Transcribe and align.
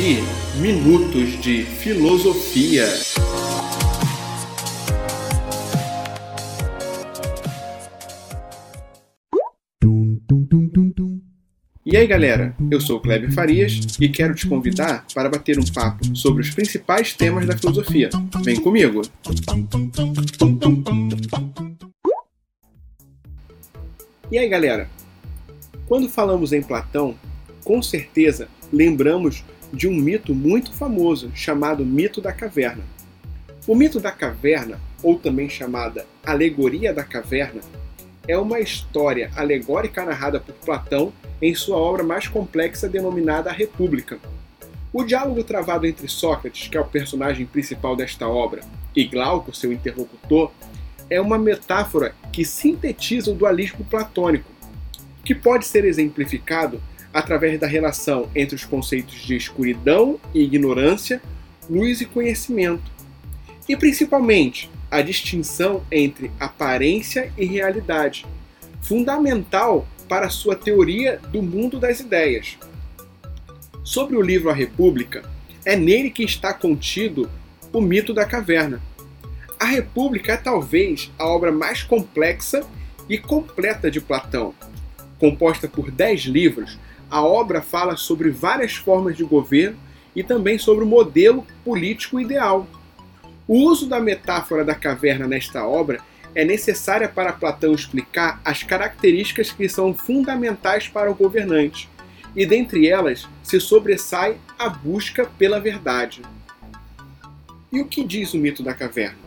ouvir 0.00 0.22
Minutos 0.56 1.38
de 1.42 1.62
Filosofia. 1.62 2.86
E 11.84 11.96
aí 11.96 12.06
galera, 12.06 12.56
eu 12.70 12.80
sou 12.80 12.96
o 12.96 13.00
Kleber 13.00 13.30
Farias 13.32 13.80
e 14.00 14.08
quero 14.08 14.34
te 14.34 14.46
convidar 14.46 15.04
para 15.14 15.28
bater 15.28 15.58
um 15.58 15.64
papo 15.64 16.16
sobre 16.16 16.42
os 16.42 16.50
principais 16.50 17.12
temas 17.12 17.46
da 17.46 17.56
filosofia. 17.58 18.08
Vem 18.42 18.58
comigo! 18.58 19.02
E 24.30 24.38
aí 24.38 24.48
galera, 24.48 24.88
quando 25.86 26.08
falamos 26.08 26.54
em 26.54 26.62
Platão, 26.62 27.14
com 27.62 27.82
certeza 27.82 28.48
lembramos 28.72 29.44
de 29.72 29.88
um 29.88 29.94
mito 29.94 30.34
muito 30.34 30.72
famoso 30.72 31.30
chamado 31.34 31.84
Mito 31.84 32.20
da 32.20 32.32
Caverna. 32.32 32.82
O 33.66 33.74
mito 33.74 34.00
da 34.00 34.10
caverna, 34.10 34.80
ou 35.02 35.18
também 35.18 35.48
chamada 35.48 36.06
Alegoria 36.24 36.92
da 36.92 37.04
Caverna, 37.04 37.60
é 38.26 38.36
uma 38.36 38.58
história 38.58 39.30
alegórica 39.36 40.04
narrada 40.04 40.40
por 40.40 40.54
Platão 40.54 41.12
em 41.40 41.54
sua 41.54 41.76
obra 41.76 42.02
mais 42.02 42.26
complexa 42.26 42.88
denominada 42.88 43.50
A 43.50 43.52
República. 43.52 44.18
O 44.92 45.04
diálogo 45.04 45.44
travado 45.44 45.86
entre 45.86 46.08
Sócrates, 46.08 46.68
que 46.68 46.76
é 46.76 46.80
o 46.80 46.84
personagem 46.84 47.46
principal 47.46 47.94
desta 47.94 48.26
obra, 48.26 48.62
e 48.96 49.04
Glauco, 49.04 49.54
seu 49.54 49.72
interlocutor, 49.72 50.50
é 51.08 51.20
uma 51.20 51.38
metáfora 51.38 52.14
que 52.32 52.44
sintetiza 52.44 53.30
o 53.30 53.34
dualismo 53.34 53.84
platônico, 53.84 54.50
que 55.24 55.34
pode 55.34 55.66
ser 55.66 55.84
exemplificado 55.84 56.82
através 57.12 57.58
da 57.58 57.66
relação 57.66 58.28
entre 58.34 58.54
os 58.54 58.64
conceitos 58.64 59.22
de 59.22 59.36
escuridão 59.36 60.18
e 60.34 60.42
ignorância, 60.42 61.20
luz 61.68 62.00
e 62.00 62.06
conhecimento, 62.06 62.90
e 63.68 63.76
principalmente 63.76 64.70
a 64.90 65.02
distinção 65.02 65.82
entre 65.90 66.30
aparência 66.38 67.32
e 67.36 67.44
realidade, 67.44 68.26
fundamental 68.82 69.86
para 70.08 70.28
sua 70.28 70.56
teoria 70.56 71.20
do 71.30 71.42
mundo 71.42 71.78
das 71.78 72.00
ideias. 72.00 72.58
Sobre 73.84 74.16
o 74.16 74.22
livro 74.22 74.50
A 74.50 74.54
República, 74.54 75.22
é 75.64 75.76
nele 75.76 76.10
que 76.10 76.24
está 76.24 76.52
contido 76.52 77.30
o 77.72 77.80
mito 77.80 78.12
da 78.12 78.24
caverna. 78.24 78.80
A 79.58 79.66
República 79.66 80.32
é 80.32 80.36
talvez 80.36 81.10
a 81.18 81.26
obra 81.26 81.52
mais 81.52 81.82
complexa 81.82 82.64
e 83.08 83.18
completa 83.18 83.90
de 83.90 84.00
Platão. 84.00 84.54
Composta 85.18 85.68
por 85.68 85.90
dez 85.90 86.22
livros, 86.22 86.78
a 87.10 87.22
obra 87.22 87.60
fala 87.60 87.96
sobre 87.96 88.30
várias 88.30 88.74
formas 88.74 89.16
de 89.16 89.24
governo 89.24 89.76
e 90.14 90.22
também 90.22 90.58
sobre 90.58 90.84
o 90.84 90.86
modelo 90.86 91.46
político 91.64 92.20
ideal. 92.20 92.66
O 93.46 93.68
uso 93.68 93.88
da 93.88 93.98
metáfora 94.00 94.64
da 94.64 94.74
caverna 94.74 95.26
nesta 95.26 95.66
obra 95.66 96.00
é 96.34 96.44
necessária 96.44 97.08
para 97.08 97.32
Platão 97.32 97.74
explicar 97.74 98.40
as 98.44 98.62
características 98.62 99.50
que 99.50 99.68
são 99.68 99.92
fundamentais 99.92 100.86
para 100.86 101.10
o 101.10 101.14
governante, 101.14 101.88
e 102.36 102.46
dentre 102.46 102.86
elas 102.86 103.26
se 103.42 103.60
sobressai 103.60 104.36
a 104.56 104.68
busca 104.68 105.24
pela 105.38 105.58
verdade. 105.58 106.22
E 107.72 107.80
o 107.80 107.86
que 107.86 108.04
diz 108.04 108.32
o 108.34 108.38
mito 108.38 108.62
da 108.62 108.72
caverna? 108.72 109.18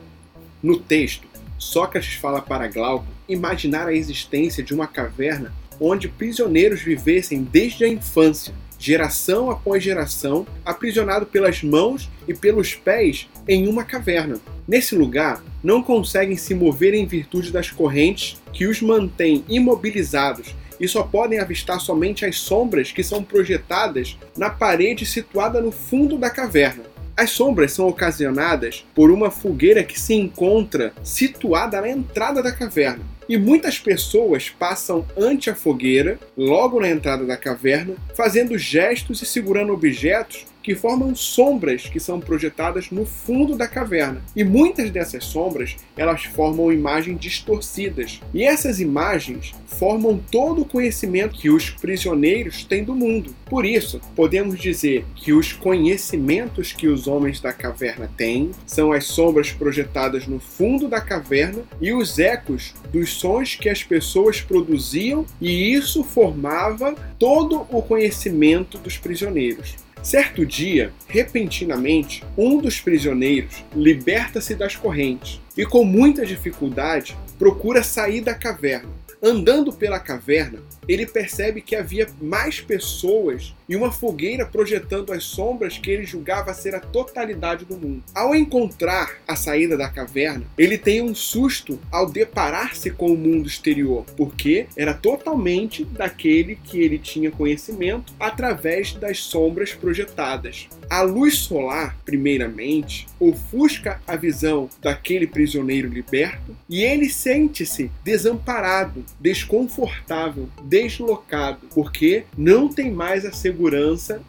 No 0.62 0.80
texto, 0.80 1.28
Sócrates 1.58 2.16
fala 2.16 2.42
para 2.42 2.68
Glauco 2.68 3.06
imaginar 3.28 3.88
a 3.88 3.94
existência 3.94 4.64
de 4.64 4.74
uma 4.74 4.88
caverna 4.88 5.54
onde 5.80 6.08
prisioneiros 6.08 6.82
vivessem 6.82 7.44
desde 7.44 7.84
a 7.84 7.88
infância, 7.88 8.54
geração 8.78 9.50
após 9.50 9.84
geração, 9.84 10.46
aprisionado 10.66 11.26
pelas 11.26 11.64
mãos 11.64 12.10
e 12.28 12.34
pelos 12.34 12.76
pés 12.76 13.30
em 13.48 13.68
uma 13.68 13.84
caverna. 13.84 14.40
Nesse 14.68 14.96
lugar, 14.96 15.44
não 15.64 15.82
conseguem 15.82 16.36
se 16.36 16.54
mover 16.54 16.94
em 16.94 17.06
virtude 17.06 17.52
das 17.52 17.72
correntes 17.72 18.42
que 18.52 18.68
os 18.68 18.82
mantêm 18.82 19.44
imobilizados 19.48 20.54
e 20.80 20.88
só 20.88 21.04
podem 21.04 21.40
avistar 21.40 21.80
somente 21.80 22.26
as 22.26 22.38
sombras 22.38 22.92
que 22.92 23.04
são 23.04 23.24
projetadas 23.24 24.18
na 24.38 24.50
parede 24.50 25.06
situada 25.06 25.62
no 25.62 25.72
fundo 25.72 26.18
da 26.18 26.30
caverna. 26.30 26.84
As 27.16 27.30
sombras 27.30 27.72
são 27.72 27.88
ocasionadas 27.88 28.84
por 28.96 29.12
uma 29.12 29.30
fogueira 29.30 29.84
que 29.84 30.00
se 30.00 30.14
encontra 30.14 30.94
situada 31.04 31.80
na 31.80 31.90
entrada 31.90 32.42
da 32.42 32.52
caverna. 32.52 33.06
E 33.28 33.38
muitas 33.38 33.80
pessoas 33.80 34.50
passam 34.50 35.06
ante 35.18 35.50
a 35.50 35.56
fogueira, 35.56 36.20
logo 36.38 36.80
na 36.80 36.90
entrada 36.90 37.26
da 37.26 37.38
caverna, 37.38 37.96
fazendo 38.16 38.58
gestos 38.58 39.22
e 39.22 39.26
segurando 39.26 39.74
objetos 39.74 40.46
que 40.64 40.74
formam 40.74 41.14
sombras 41.14 41.84
que 41.84 42.00
são 42.00 42.20
projetadas 42.22 42.90
no 42.90 43.06
fundo 43.06 43.58
da 43.58 43.68
caverna. 43.68 44.22
E 44.34 44.44
muitas 44.44 44.90
dessas 44.90 45.26
sombras, 45.26 45.76
elas 45.98 46.24
formam 46.24 46.72
imagens 46.72 47.20
distorcidas. 47.20 48.22
E 48.34 48.44
essas 48.44 48.80
imagens 48.80 49.54
formam 49.66 50.18
todo 50.32 50.62
o 50.62 50.66
conhecimento 50.66 51.38
que 51.38 51.50
os 51.50 51.70
prisioneiros 51.70 52.64
têm 52.64 52.84
do 52.84 52.96
mundo. 52.96 53.36
Por 53.46 53.66
isso, 53.66 54.00
podemos 54.16 54.60
dizer 54.60 55.04
que 55.16 55.34
os 55.34 55.52
conhecimentos 55.52 56.72
que 56.72 56.88
os 56.88 57.08
homens 57.08 57.42
da 57.42 57.52
caverna 57.52 58.10
têm 58.16 58.52
são 58.66 58.94
as 58.94 59.06
sombras 59.06 59.52
projetadas 59.52 60.26
no 60.26 60.40
fundo 60.40 60.88
da 60.88 61.02
caverna 61.02 61.64
e 61.82 61.92
os 61.92 62.18
ecos 62.18 62.74
dos 62.92 63.14
que 63.56 63.70
as 63.70 63.84
pessoas 63.84 64.42
produziam, 64.42 65.26
e 65.40 65.74
isso 65.74 66.04
formava 66.04 66.96
todo 67.18 67.66
o 67.70 67.82
conhecimento 67.82 68.78
dos 68.78 68.98
prisioneiros. 68.98 69.76
Certo 70.04 70.46
dia, 70.46 70.92
repentinamente, 71.08 72.26
um 72.38 72.58
dos 72.58 72.82
prisioneiros 72.82 73.64
liberta-se 73.74 74.54
das 74.54 74.76
correntes 74.76 75.40
e, 75.58 75.66
com 75.66 75.86
muita 75.86 76.26
dificuldade, 76.26 77.16
procura 77.40 77.82
sair 77.82 78.20
da 78.20 78.34
caverna. 78.34 78.90
Andando 79.22 79.72
pela 79.72 80.00
caverna, 80.00 80.60
ele 80.86 81.06
percebe 81.06 81.62
que 81.62 81.78
havia 81.78 82.10
mais 82.22 82.60
pessoas 82.60 83.56
e 83.68 83.76
uma 83.76 83.92
fogueira 83.92 84.46
projetando 84.46 85.12
as 85.12 85.24
sombras 85.24 85.78
que 85.78 85.90
ele 85.90 86.06
julgava 86.06 86.54
ser 86.54 86.76
a 86.76 86.80
totalidade 86.80 87.66
do 87.66 87.78
mundo. 87.78 88.04
Ao 88.14 88.36
encontrar 88.36 89.18
a 89.28 89.36
saída 89.36 89.78
da 89.78 89.90
caverna, 89.90 90.46
ele 90.58 90.78
tem 90.78 91.02
um 91.02 91.16
susto 91.16 91.80
ao 91.92 92.10
deparar-se 92.10 92.92
com 92.92 93.08
o 93.08 93.18
mundo 93.18 93.48
exterior, 93.48 94.06
porque 94.16 94.68
era 94.76 94.94
totalmente 94.94 95.84
daquele 95.84 96.56
que 96.56 96.80
ele 96.80 97.00
tinha 97.00 97.32
conhecimento 97.32 98.14
através 98.20 98.94
das 98.94 99.20
sombras 99.20 99.74
projetadas. 99.74 100.68
A 100.90 101.02
luz 101.02 101.40
solar, 101.40 101.98
primeiramente, 102.06 103.08
ofusca 103.20 104.00
a 104.06 104.16
visão 104.16 104.70
daquele 104.82 105.26
prisioneiro 105.26 105.88
liberto 105.88 106.56
e 106.70 106.84
ele 106.84 107.10
sente-se 107.10 107.90
desamparado, 108.04 109.04
desconfortável, 109.20 110.48
deslocado, 110.64 111.68
porque 111.74 112.26
não 112.38 112.68
tem 112.68 112.92
mais 112.92 113.26
a 113.26 113.32
segurança 113.32 113.63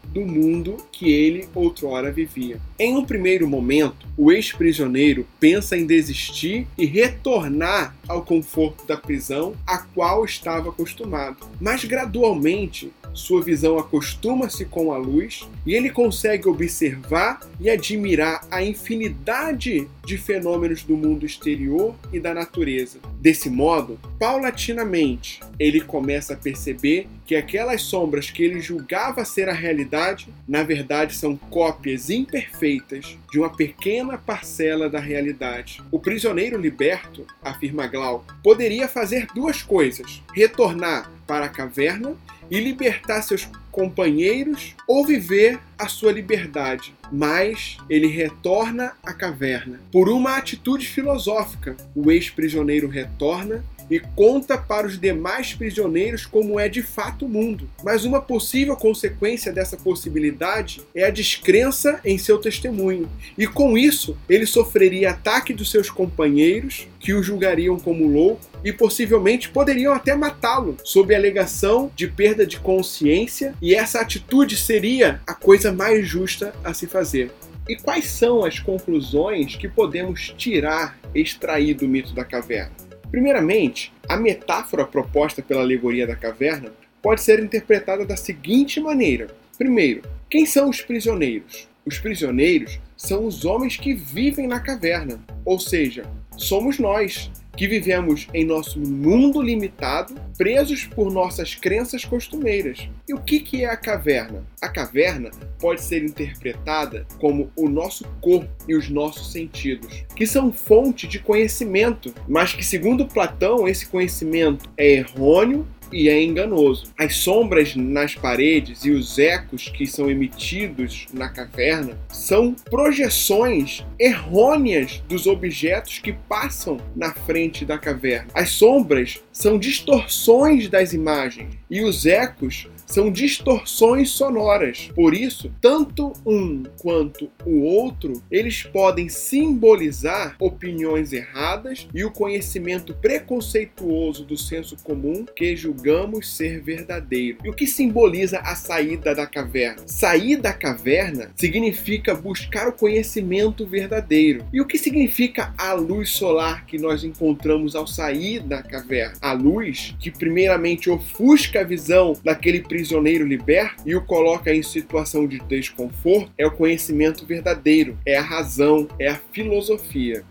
do 0.06 0.21
mundo 0.21 0.77
que 0.93 1.11
ele 1.11 1.49
outrora 1.55 2.12
vivia. 2.12 2.61
Em 2.78 2.97
um 2.97 3.05
primeiro 3.05 3.49
momento, 3.49 4.06
o 4.17 4.31
ex-prisioneiro 4.31 5.27
pensa 5.41 5.77
em 5.77 5.87
desistir 5.87 6.67
e 6.78 6.87
retornar 6.87 7.97
ao 8.06 8.22
conforto 8.22 8.87
da 8.87 8.97
prisão 8.97 9.55
a 9.67 9.78
qual 9.78 10.25
estava 10.25 10.71
acostumado. 10.71 11.39
Mas 11.61 11.84
gradualmente, 11.84 12.93
sua 13.15 13.41
visão 13.41 13.78
acostuma-se 13.78 14.65
com 14.65 14.93
a 14.93 14.97
luz 14.97 15.49
e 15.65 15.72
ele 15.72 15.89
consegue 15.89 16.49
observar 16.49 17.41
e 17.61 17.71
admirar 17.71 18.47
a 18.51 18.62
infinidade 18.62 19.89
de 20.05 20.19
fenômenos 20.19 20.83
do 20.83 20.97
mundo 20.97 21.25
exterior 21.25 21.95
e 22.12 22.19
da 22.19 22.34
natureza. 22.34 22.99
Desse 23.24 23.48
modo, 23.48 23.98
paulatinamente, 24.18 25.40
ele 25.58 25.80
começa 25.80 26.34
a 26.34 26.36
perceber 26.36 27.09
que 27.24 27.34
aquelas 27.34 27.80
sombras 27.80 28.30
que 28.30 28.42
ele 28.42 28.60
julgava 28.60 29.24
ser 29.24 29.48
a 29.48 29.53
realidade, 29.54 30.28
na 30.47 30.62
verdade 30.62 31.16
são 31.16 31.34
cópias 31.34 32.10
imperfeitas 32.10 33.16
de 33.32 33.38
uma 33.38 33.48
pequena 33.48 34.18
parcela 34.18 34.91
da 34.91 35.00
realidade. 35.00 35.82
O 35.91 35.98
prisioneiro 35.98 36.60
liberto, 36.60 37.26
afirma 37.42 37.86
Glauco, 37.86 38.26
poderia 38.42 38.86
fazer 38.86 39.27
duas 39.34 39.62
coisas: 39.62 40.22
retornar 40.34 41.10
para 41.27 41.47
a 41.47 41.48
caverna 41.48 42.15
e 42.50 42.60
libertar 42.60 43.22
seus 43.22 43.48
companheiros 43.70 44.74
ou 44.86 45.04
viver 45.04 45.58
a 45.78 45.88
sua 45.88 46.12
liberdade. 46.12 46.94
Mas 47.10 47.76
ele 47.91 48.06
retorna 48.06 48.92
à 49.02 49.12
caverna. 49.12 49.80
Por 49.91 50.08
uma 50.08 50.36
atitude 50.36 50.86
filosófica, 50.86 51.76
o 51.94 52.10
ex-prisioneiro 52.10 52.88
retorna 52.88 53.64
e 53.91 54.01
conta 54.01 54.57
para 54.57 54.86
os 54.86 54.98
demais 54.98 55.54
prisioneiros 55.54 56.27
como 56.27 56.59
é 56.59 56.69
de 56.69 56.83
fato 56.83 57.27
o 57.27 57.28
mundo. 57.28 57.69
Mas 57.83 58.04
uma 58.04 58.21
possível 58.21 58.77
consequência 58.77 59.53
dessa 59.53 59.77
possibilidade 59.77 60.81
é 60.95 61.04
a 61.04 61.10
descrença 61.10 62.01
em 62.04 62.19
seu 62.19 62.39
testemunho. 62.39 63.09
E 63.36 63.47
com 63.47 63.77
isso, 63.77 64.16
ele 64.28 64.47
sofreria 64.47 65.10
ataque 65.10 65.53
dos 65.53 65.71
seus 65.71 65.91
companheiros, 65.91 66.86
que 66.98 67.13
o 67.13 67.22
julgariam 67.22 67.78
como 67.78 68.07
louco, 68.07 68.41
e 68.65 68.72
possivelmente 68.72 69.51
poderiam 69.51 69.92
até 69.92 70.15
matá-lo, 70.15 70.77
sob 70.83 71.15
a 71.15 71.19
alegação 71.19 71.91
de 71.95 72.09
perda 72.09 72.47
de 72.47 72.59
consciência, 72.59 73.54
e 73.60 73.75
essa 73.75 74.01
atitude 74.01 74.57
seria 74.57 75.21
a 75.27 75.34
coisa 75.34 75.71
mais 75.71 76.09
justa 76.09 76.54
a 76.65 76.72
se 76.72 76.87
fazer. 76.87 77.30
E 77.69 77.77
quais 77.77 78.07
são 78.07 78.45
as 78.45 78.59
conclusões 78.59 79.57
que 79.57 79.69
podemos 79.69 80.34
tirar, 80.37 80.98
extrair 81.15 81.75
do 81.75 81.89
mito 81.89 82.15
da 82.15 82.25
caverna? 82.25 82.72
Primeiramente, 83.15 83.93
a 84.09 84.16
metáfora 84.16 84.84
proposta 84.84 85.41
pela 85.41 85.61
alegoria 85.61 86.05
da 86.05 86.16
caverna 86.16 86.72
pode 87.01 87.22
ser 87.22 87.39
interpretada 87.39 88.05
da 88.05 88.16
seguinte 88.16 88.81
maneira: 88.81 89.28
primeiro, 89.57 90.03
quem 90.28 90.45
são 90.45 90.69
os 90.69 90.81
prisioneiros? 90.81 91.69
Os 91.87 91.97
prisioneiros 91.97 92.81
são 92.97 93.25
os 93.25 93.45
homens 93.45 93.77
que 93.77 93.95
vivem 93.95 94.49
na 94.49 94.59
caverna, 94.59 95.21
ou 95.45 95.61
seja, 95.61 96.05
somos 96.37 96.81
nós, 96.81 97.31
que 97.56 97.68
vivemos 97.68 98.28
em 98.34 98.45
nosso 98.45 98.78
mundo 98.78 99.41
limitado, 99.41 100.15
presos 100.36 100.84
por 100.84 101.12
nossas 101.12 101.54
crenças 101.54 102.04
costumeiras. 102.04 102.89
E 103.09 103.15
o 103.15 103.21
que 103.21 103.65
é 103.65 103.66
a 103.66 103.77
caverna? 103.77 104.45
A 104.60 104.68
caverna 104.68 105.30
pode 105.60 105.83
ser 105.83 106.04
interpretada 106.04 107.06
como 107.21 107.51
o 107.56 107.68
nosso 107.68 108.04
corpo 108.21 108.48
e 108.68 108.74
os 108.74 108.89
nossos 108.89 109.33
sentidos, 109.33 110.04
que 110.16 110.27
são 110.27 110.53
fonte 110.53 111.06
de 111.06 111.18
conhecimento, 111.18 112.15
mas 112.28 112.53
que, 112.53 112.65
segundo 112.65 113.06
Platão, 113.06 113.68
esse 113.68 113.86
conhecimento 113.86 114.68
é 114.77 114.95
errôneo 114.95 115.66
e 115.92 116.09
é 116.09 116.22
enganoso. 116.22 116.92
As 116.98 117.16
sombras 117.16 117.75
nas 117.77 118.15
paredes 118.15 118.84
e 118.84 118.91
os 118.91 119.19
ecos 119.19 119.69
que 119.69 119.86
são 119.86 120.10
emitidos 120.10 121.07
na 121.13 121.28
caverna 121.28 121.98
são 122.09 122.54
projeções 122.71 123.84
errôneas 123.98 125.03
dos 125.09 125.27
objetos 125.27 125.98
que 125.98 126.13
passam 126.13 126.78
na 126.95 127.13
frente 127.13 127.65
da 127.65 127.78
caverna. 127.78 128.28
As 128.34 128.51
sombras 128.51 129.22
são 129.33 129.59
distorções 129.59 130.69
das 130.69 130.92
imagens 130.92 131.54
e 131.74 131.82
os 131.82 132.06
ecos 132.06 132.68
são 132.86 133.10
distorções 133.10 134.10
sonoras. 134.10 134.91
Por 134.94 135.15
isso, 135.15 135.50
tanto 135.60 136.12
um 136.24 136.62
quanto 136.80 137.28
o 137.44 137.62
outro, 137.62 138.22
eles 138.30 138.62
podem 138.62 139.09
simbolizar 139.09 140.36
opiniões 140.38 141.12
erradas 141.12 141.88
e 141.92 142.04
o 142.04 142.12
conhecimento 142.12 142.94
preconceituoso 142.94 144.24
do 144.24 144.36
senso 144.36 144.76
comum 144.84 145.24
que 145.34 145.56
julgamos 145.56 146.36
ser 146.36 146.62
verdadeiro. 146.62 147.38
E 147.42 147.48
o 147.48 147.54
que 147.54 147.66
simboliza 147.66 148.38
a 148.38 148.54
saída 148.54 149.15
da 149.15 149.27
caverna? 149.27 149.82
Sair 149.86 150.36
da 150.36 150.53
caverna 150.53 151.32
significa 151.34 152.15
buscar 152.15 152.68
o 152.68 152.72
conhecimento 152.72 153.66
verdadeiro. 153.66 154.44
E 154.53 154.60
o 154.60 154.66
que 154.66 154.78
significa 154.78 155.53
a 155.59 155.72
luz 155.72 156.10
solar 156.10 156.66
que 156.66 156.78
nós 156.78 157.03
encontramos 157.03 157.74
ao 157.74 157.86
sair 157.86 158.41
da 158.41 158.62
caverna? 158.62 159.16
A 159.20 159.32
luz 159.32 159.97
que 159.98 160.10
primeiramente 160.10 160.88
ofusca 160.88 161.64
a 161.65 161.66
visão 161.66 162.13
daquele 162.22 162.61
prisioneiro 162.61 163.27
liberto 163.27 163.83
e 163.87 163.97
o 163.97 164.05
coloca 164.05 164.55
em 164.55 164.63
situação 164.63 165.27
de 165.27 165.41
desconforto 165.41 166.31
é 166.37 166.47
o 166.47 166.51
conhecimento 166.51 167.25
verdadeiro, 167.25 167.99
é 168.05 168.19
a 168.19 168.22
razão, 168.22 168.87
é 168.99 169.09
a 169.09 169.21
filosofia. 169.33 170.22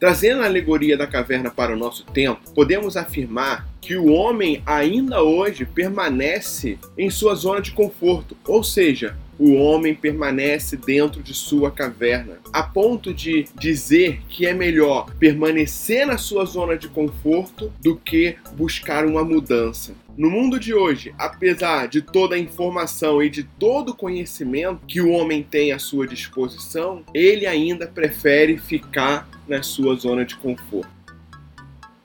Trazendo 0.00 0.42
a 0.42 0.46
alegoria 0.46 0.96
da 0.96 1.06
caverna 1.06 1.50
para 1.50 1.74
o 1.74 1.78
nosso 1.78 2.04
tempo, 2.06 2.40
podemos 2.54 2.96
afirmar 2.96 3.68
que 3.80 3.94
o 3.96 4.10
homem 4.10 4.62
ainda 4.64 5.22
hoje 5.22 5.66
permanece 5.66 6.78
em 6.96 7.10
sua 7.10 7.34
zona 7.34 7.60
de 7.60 7.72
conforto, 7.72 8.36
ou 8.46 8.64
seja, 8.64 9.16
o 9.38 9.54
homem 9.54 9.94
permanece 9.94 10.76
dentro 10.76 11.22
de 11.22 11.34
sua 11.34 11.70
caverna, 11.70 12.38
a 12.52 12.62
ponto 12.62 13.12
de 13.12 13.46
dizer 13.58 14.20
que 14.28 14.46
é 14.46 14.54
melhor 14.54 15.10
permanecer 15.18 16.06
na 16.06 16.18
sua 16.18 16.44
zona 16.44 16.76
de 16.76 16.88
conforto 16.88 17.72
do 17.80 17.96
que 17.96 18.36
buscar 18.54 19.04
uma 19.04 19.24
mudança. 19.24 19.94
No 20.16 20.30
mundo 20.30 20.60
de 20.60 20.74
hoje, 20.74 21.14
apesar 21.18 21.88
de 21.88 22.02
toda 22.02 22.34
a 22.34 22.38
informação 22.38 23.22
e 23.22 23.30
de 23.30 23.44
todo 23.44 23.90
o 23.90 23.96
conhecimento 23.96 24.86
que 24.86 25.00
o 25.00 25.10
homem 25.10 25.42
tem 25.42 25.72
à 25.72 25.78
sua 25.78 26.06
disposição, 26.06 27.02
ele 27.14 27.46
ainda 27.46 27.86
prefere 27.86 28.58
ficar 28.58 29.28
na 29.48 29.62
sua 29.62 29.94
zona 29.94 30.24
de 30.24 30.36
conforto. 30.36 30.90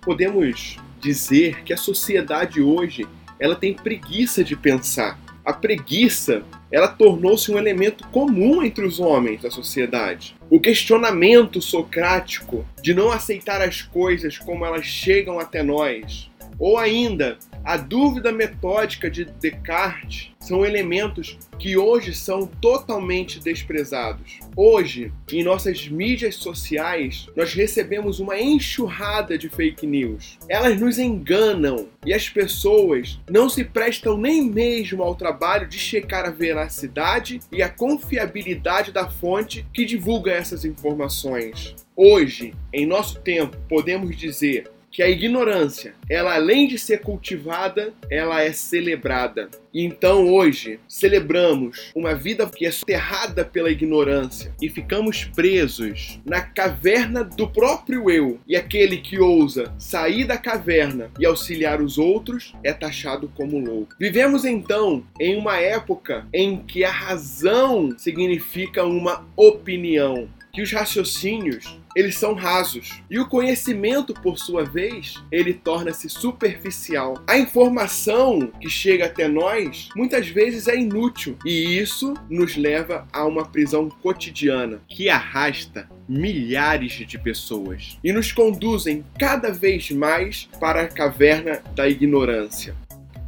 Podemos 0.02 0.78
dizer 1.02 1.64
que 1.64 1.74
a 1.74 1.78
sociedade 1.78 2.62
hoje 2.62 3.06
ela 3.40 3.56
tem 3.56 3.74
preguiça 3.74 4.44
de 4.44 4.56
pensar. 4.56 5.20
A 5.44 5.54
preguiça 5.54 6.44
ela 6.72 6.88
tornou-se 6.88 7.52
um 7.52 7.58
elemento 7.58 8.08
comum 8.10 8.64
entre 8.64 8.86
os 8.86 9.00
homens 9.00 9.42
da 9.42 9.50
sociedade. 9.50 10.36
O 10.50 10.60
questionamento 10.60 11.62
socrático 11.62 12.66
de 12.82 12.94
não 12.94 13.12
aceitar 13.12 13.62
as 13.62 13.82
coisas 13.82 14.38
como 14.38 14.66
elas 14.66 14.86
chegam 14.86 15.40
até 15.40 15.64
nós, 15.64 16.30
ou 16.60 16.78
ainda 16.78 17.38
a 17.68 17.76
dúvida 17.76 18.32
metódica 18.32 19.12
de 19.12 19.26
Descartes 19.26 20.32
são 20.40 20.66
elementos 20.66 21.38
que 21.60 21.76
hoje 21.76 22.16
são 22.16 22.48
totalmente 22.48 23.42
desprezados. 23.42 24.40
Hoje, 24.56 25.12
em 25.30 25.44
nossas 25.44 25.86
mídias 25.90 26.36
sociais, 26.36 27.28
nós 27.36 27.54
recebemos 27.54 28.22
uma 28.22 28.40
enxurrada 28.40 29.38
de 29.38 29.50
fake 29.50 29.86
news. 29.86 30.40
Elas 30.48 30.80
nos 30.80 30.98
enganam 30.98 31.90
e 32.06 32.14
as 32.14 32.30
pessoas 32.30 33.20
não 33.30 33.50
se 33.50 33.66
prestam 33.66 34.18
nem 34.18 34.50
mesmo 34.50 35.04
ao 35.04 35.14
trabalho 35.14 35.68
de 35.68 35.78
checar 35.78 36.26
a 36.26 36.32
veracidade 36.32 37.42
e 37.52 37.62
a 37.62 37.68
confiabilidade 37.68 38.94
da 38.94 39.10
fonte 39.10 39.66
que 39.74 39.84
divulga 39.84 40.32
essas 40.32 40.64
informações. 40.64 41.76
Hoje, 41.98 42.54
em 42.72 42.86
nosso 42.86 43.20
tempo, 43.20 43.58
podemos 43.68 44.16
dizer 44.16 44.72
que 44.98 45.04
a 45.04 45.10
ignorância, 45.12 45.94
ela 46.10 46.34
além 46.34 46.68
de 46.68 46.80
ser 46.80 47.02
cultivada, 47.02 47.94
ela 48.10 48.42
é 48.42 48.52
celebrada. 48.52 49.48
Então 49.72 50.28
hoje 50.34 50.80
celebramos 50.88 51.92
uma 51.96 52.16
vida 52.16 52.50
que 52.50 52.66
é 52.66 52.72
soterrada 52.72 53.46
pela 53.46 53.70
ignorância 53.70 54.52
e 54.60 54.68
ficamos 54.68 55.24
presos 55.24 56.20
na 56.26 56.42
caverna 56.42 57.24
do 57.24 57.48
próprio 57.48 58.10
eu. 58.10 58.40
E 58.48 58.56
aquele 58.56 58.98
que 58.98 59.20
ousa 59.20 59.72
sair 59.78 60.24
da 60.24 60.36
caverna 60.36 61.12
e 61.20 61.28
auxiliar 61.28 61.80
os 61.80 62.00
outros 62.00 62.56
é 62.64 62.74
taxado 62.74 63.32
como 63.36 63.60
louco. 63.60 63.94
Vivemos 64.00 64.46
então 64.46 65.06
em 65.20 65.38
uma 65.38 65.60
época 65.60 66.26
em 66.34 66.58
que 66.58 66.84
a 66.84 66.92
razão 66.92 67.94
significa 68.00 68.84
uma 68.84 69.28
opinião, 69.36 70.28
que 70.52 70.64
os 70.64 70.72
raciocínios 70.72 71.78
eles 71.98 72.16
são 72.16 72.36
rasos. 72.36 73.02
E 73.10 73.18
o 73.18 73.28
conhecimento, 73.28 74.14
por 74.14 74.38
sua 74.38 74.64
vez, 74.64 75.16
ele 75.32 75.52
torna-se 75.52 76.08
superficial. 76.08 77.16
A 77.26 77.40
informação 77.40 78.52
que 78.62 78.70
chega 78.70 79.08
até 79.08 79.28
nós 79.28 79.90
muitas 79.96 80.28
vezes 80.28 80.68
é 80.68 80.78
inútil 80.78 81.36
e 81.44 81.80
isso 81.80 82.14
nos 82.30 82.56
leva 82.56 83.08
a 83.12 83.26
uma 83.26 83.46
prisão 83.46 83.90
cotidiana 83.90 84.80
que 84.88 85.10
arrasta 85.10 85.90
milhares 86.08 86.94
de 86.94 87.18
pessoas 87.18 87.98
e 88.04 88.14
nos 88.14 88.32
conduzem 88.32 89.04
cada 89.18 89.52
vez 89.52 89.90
mais 89.90 90.48
para 90.60 90.84
a 90.84 90.88
caverna 90.88 91.64
da 91.76 91.90
ignorância. 91.90 92.76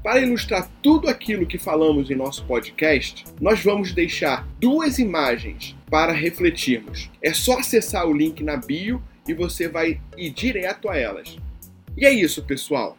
Para 0.04 0.22
ilustrar 0.22 0.70
tudo 0.82 1.10
aquilo 1.10 1.46
que 1.46 1.58
falamos 1.58 2.10
em 2.10 2.16
nosso 2.16 2.46
podcast, 2.46 3.26
nós 3.40 3.62
vamos 3.62 3.92
deixar 3.92 4.48
duas 4.60 4.98
imagens 4.98 5.76
para 5.90 6.14
refletirmos. 6.14 7.10
É 7.22 7.34
só 7.34 7.60
acessar 7.60 8.08
o 8.08 8.14
link 8.14 8.42
na 8.42 8.56
bio 8.56 9.04
e 9.28 9.34
você 9.34 9.68
vai 9.68 10.00
ir 10.18 10.30
direto 10.30 10.90
a 10.90 10.98
elas. 10.98 11.38
E 11.98 12.06
é 12.06 12.12
isso, 12.12 12.42
pessoal. 12.44 12.98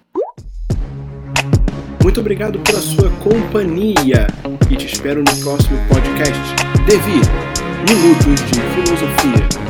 Muito 2.03 2.21
obrigado 2.21 2.61
pela 2.61 2.81
sua 2.81 3.11
companhia 3.19 4.27
e 4.71 4.77
te 4.77 4.87
espero 4.87 5.21
no 5.21 5.37
próximo 5.43 5.79
podcast. 5.89 6.41
Devi, 6.87 7.21
Minutos 7.89 8.41
de 8.47 8.61
Filosofia. 8.75 9.70